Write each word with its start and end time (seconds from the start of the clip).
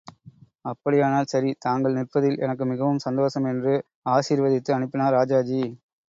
அப்படியானால் 0.65 1.27
சரி, 1.27 1.49
தாங்கள் 1.59 1.97
நிற்பதில் 1.97 2.39
எனக்கு 2.39 2.65
மிகவும் 2.65 3.03
சந்தோஷம் 3.05 3.45
என்று 3.45 3.73
ஆசீர்வதித்து 4.09 4.73
அனுப்பினார் 4.73 5.17
ராஜாஜி. 5.19 5.61